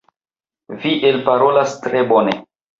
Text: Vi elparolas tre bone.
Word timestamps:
Vi 0.85 0.95
elparolas 1.11 1.79
tre 1.87 2.05
bone. 2.13 2.39